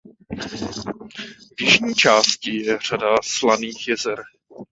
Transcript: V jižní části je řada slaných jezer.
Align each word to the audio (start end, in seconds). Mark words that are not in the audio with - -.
V 1.57 1.61
jižní 1.61 1.95
části 1.95 2.55
je 2.65 2.79
řada 2.89 3.15
slaných 3.23 3.87
jezer. 3.87 4.21